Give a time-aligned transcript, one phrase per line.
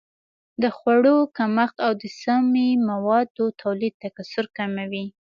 [0.61, 5.05] د خوړو کمښت او د سمي موادو تولید تکثر کموي.